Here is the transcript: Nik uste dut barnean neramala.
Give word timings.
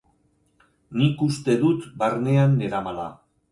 Nik 1.01 1.21
uste 1.27 1.59
dut 1.65 1.87
barnean 2.01 2.59
neramala. 2.65 3.09